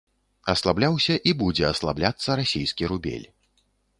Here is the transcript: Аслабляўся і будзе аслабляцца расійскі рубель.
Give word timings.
Аслабляўся 0.53 1.17
і 1.31 1.33
будзе 1.41 1.67
аслабляцца 1.69 2.39
расійскі 2.41 2.83
рубель. 2.95 3.27